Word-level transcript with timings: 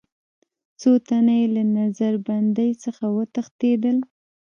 څو 0.79 0.91
تنه 1.07 1.33
یې 1.39 1.47
له 1.55 1.63
نظر 1.77 2.13
بندۍ 2.27 2.71
څخه 2.83 3.03
وتښتېدل. 3.15 3.97